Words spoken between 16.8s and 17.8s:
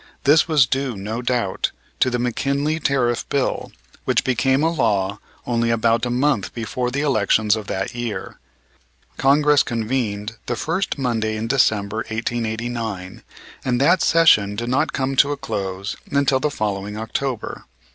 October.